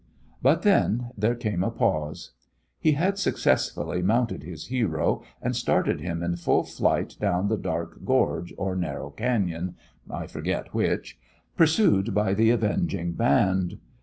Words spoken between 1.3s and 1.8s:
came a